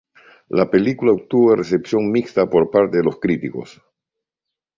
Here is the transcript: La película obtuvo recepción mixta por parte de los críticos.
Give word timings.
La 0.49 0.67
película 0.67 1.11
obtuvo 1.11 1.55
recepción 1.55 2.11
mixta 2.11 2.49
por 2.49 2.71
parte 2.71 2.97
de 2.97 3.03
los 3.03 3.19
críticos. 3.19 3.79